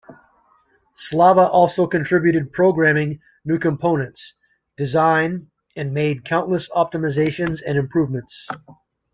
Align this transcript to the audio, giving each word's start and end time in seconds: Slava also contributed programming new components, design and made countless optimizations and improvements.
Slava 0.95 1.41
also 1.47 1.85
contributed 1.85 2.51
programming 2.51 3.19
new 3.45 3.59
components, 3.59 4.33
design 4.75 5.51
and 5.75 5.93
made 5.93 6.25
countless 6.25 6.67
optimizations 6.71 7.61
and 7.63 7.77
improvements. 7.77 8.47